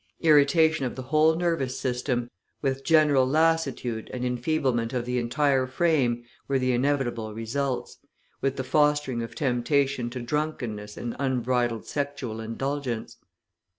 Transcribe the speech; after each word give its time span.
Irritation 0.21 0.83
of 0.87 0.95
the 0.95 1.03
whole 1.03 1.35
nervous 1.35 1.79
system, 1.79 2.31
with 2.59 2.83
general 2.83 3.23
lassitude 3.27 4.09
and 4.11 4.25
enfeeblement 4.25 4.93
of 4.93 5.05
the 5.05 5.19
entire 5.19 5.67
frame, 5.67 6.23
were 6.47 6.57
the 6.57 6.71
inevitable 6.71 7.35
results, 7.35 7.97
with 8.41 8.55
the 8.55 8.63
fostering 8.63 9.21
of 9.21 9.35
temptation 9.35 10.09
to 10.09 10.19
drunkenness 10.19 10.97
and 10.97 11.15
unbridled 11.19 11.85
sexual 11.85 12.39
indulgence. 12.41 13.17